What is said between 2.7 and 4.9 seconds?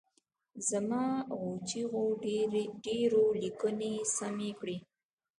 ډېرو لیکني سمې کړي.